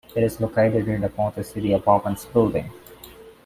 [0.15, 2.71] It is located near the Ponte City Apartments building.